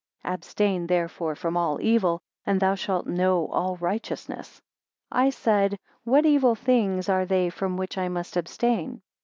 [0.25, 4.59] Abstain therefore from all evil, and thou shalt know all righteousness.
[5.13, 9.03] 3 I said, What evil things are they from which I must abstain?